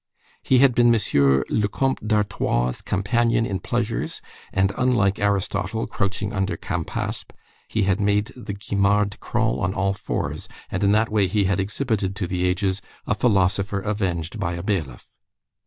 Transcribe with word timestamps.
He 0.41 0.57
had 0.57 0.73
been 0.73 0.91
M. 0.95 0.99
le 1.51 1.67
Comte 1.67 2.07
d'Artois' 2.07 2.81
companion 2.85 3.45
in 3.45 3.59
pleasures 3.59 4.19
and 4.51 4.71
unlike 4.75 5.19
Aristotle 5.19 5.85
crouching 5.85 6.33
under 6.33 6.57
Campaspe, 6.57 7.31
he 7.67 7.83
had 7.83 8.01
made 8.01 8.31
the 8.35 8.53
Guimard 8.55 9.19
crawl 9.19 9.59
on 9.59 9.75
all 9.75 9.93
fours, 9.93 10.49
and 10.71 10.83
in 10.83 10.91
that 10.93 11.09
way 11.11 11.27
he 11.27 11.43
had 11.43 11.59
exhibited 11.59 12.15
to 12.15 12.25
the 12.25 12.45
ages 12.47 12.81
a 13.05 13.13
philosopher 13.13 13.79
avenged 13.81 14.39
by 14.39 14.53
a 14.53 14.63
bailiff. 14.63 15.17